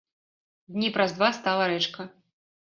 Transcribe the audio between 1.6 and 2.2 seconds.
рэчка.